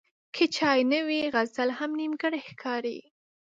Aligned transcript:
که 0.35 0.45
چای 0.55 0.79
نه 0.91 0.99
وي، 1.07 1.21
غزل 1.33 1.69
هم 1.79 1.91
نیمګړی 1.99 2.41
ښکاري. 2.49 2.97